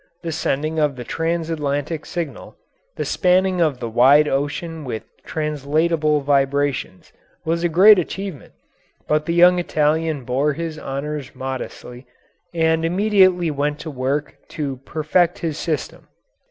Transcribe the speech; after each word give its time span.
The 0.23 0.31
sending 0.31 0.79
of 0.79 0.95
the 0.95 1.03
transatlantic 1.03 2.07
signal, 2.07 2.57
the 2.95 3.05
spanning 3.05 3.61
of 3.61 3.79
the 3.79 3.87
wide 3.87 4.27
ocean 4.27 4.83
with 4.83 5.03
translatable 5.27 6.21
vibrations, 6.21 7.13
was 7.45 7.63
a 7.63 7.69
great 7.69 7.99
achievement, 7.99 8.53
but 9.07 9.27
the 9.27 9.33
young 9.35 9.59
Italian 9.59 10.23
bore 10.25 10.53
his 10.53 10.79
honours 10.79 11.35
modestly, 11.35 12.07
and 12.51 12.83
immediately 12.83 13.51
went 13.51 13.77
to 13.81 13.91
work 13.91 14.37
to 14.49 14.77
perfect 14.85 15.37
his 15.37 15.59
system. 15.59 16.07